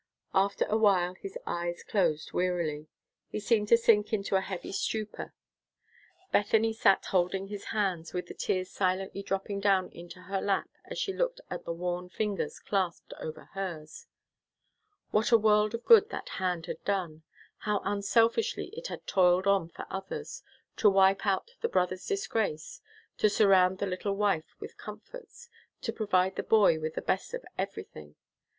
[0.33, 2.87] After awhile his eyes closed wearily.
[3.29, 5.31] He seemed to sink into a heavy stupor.
[6.31, 10.97] Bethany sat holding his hand, with the tears silently dropping down into her lap as
[10.97, 14.07] she looked at the worn fingers clasped over hers.
[15.11, 17.21] What a world of good that hand had done!
[17.59, 20.41] How unselfishly it had toiled on for others,
[20.77, 22.81] to wipe out the brother's disgrace,
[23.19, 25.47] to surround the little wife with comforts,
[25.81, 28.15] to provide the boy with the best of everything!